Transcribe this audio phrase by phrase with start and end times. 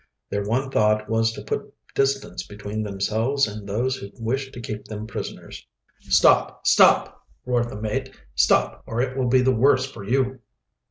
[0.31, 4.85] Their one thought was to put distance between themselves and those who wished to keep
[4.85, 5.67] them prisoners.
[5.99, 6.65] "Stop!
[6.65, 8.09] stop!" roared the mate.
[8.33, 10.39] "Stop, or it will be the worse for you!"